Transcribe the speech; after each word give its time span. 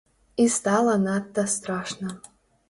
І 0.35 0.47
стала 0.49 0.95
надта 1.01 1.45
страшна. 1.57 2.19